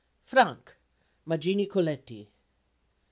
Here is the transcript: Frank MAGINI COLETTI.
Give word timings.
Frank 0.23 0.77
MAGINI 1.27 1.67
COLETTI. 1.67 2.27